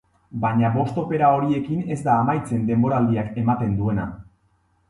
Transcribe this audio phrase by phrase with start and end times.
[0.45, 4.09] Baina bost opera horiekin ez da amaitzen denboraldiak ematen duena.